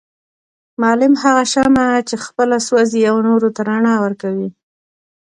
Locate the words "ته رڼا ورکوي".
3.55-4.49